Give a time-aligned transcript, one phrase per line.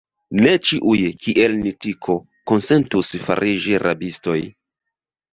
[0.43, 2.15] Ne ĉiuj, kiel Nikito,
[2.51, 4.39] konsentus fariĝi rabistoj!